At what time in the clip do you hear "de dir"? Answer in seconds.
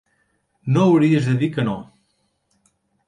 1.31-1.49